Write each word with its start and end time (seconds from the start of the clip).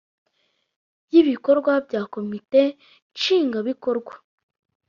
Y 1.13 1.15
ibikorwa 1.21 1.71
bya 1.87 2.01
komite 2.13 2.61
nshingwabikorwa 3.13 4.13